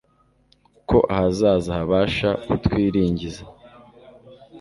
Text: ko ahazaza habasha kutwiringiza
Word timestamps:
ko 0.89 0.97
ahazaza 1.15 1.69
habasha 1.79 2.29
kutwiringiza 2.47 3.41